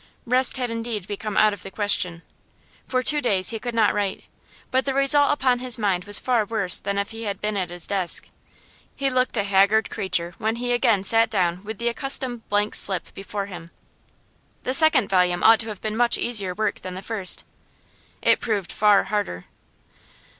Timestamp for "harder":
19.03-19.45